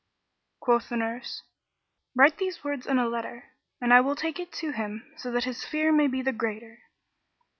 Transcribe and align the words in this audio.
Quoth 0.59 0.89
the 0.89 0.97
nurse, 0.97 1.43
"Write 2.15 2.39
these 2.39 2.63
words 2.63 2.87
in 2.87 2.97
a 2.97 3.05
letter 3.07 3.51
and 3.79 3.93
I 3.93 4.01
will 4.01 4.15
take 4.15 4.39
it 4.39 4.51
to 4.53 4.71
him 4.71 5.05
that 5.23 5.43
his 5.43 5.63
fear 5.63 5.91
may 5.91 6.07
be 6.07 6.23
the 6.23 6.33
greater." 6.33 6.79